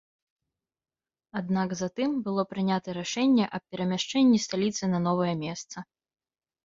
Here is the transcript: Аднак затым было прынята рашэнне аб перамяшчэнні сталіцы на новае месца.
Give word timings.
Аднак 1.39 1.75
затым 1.81 2.11
было 2.27 2.45
прынята 2.53 2.89
рашэнне 2.99 3.45
аб 3.59 3.63
перамяшчэнні 3.75 4.37
сталіцы 4.49 4.83
на 4.95 4.99
новае 5.09 5.33
месца. 5.47 5.77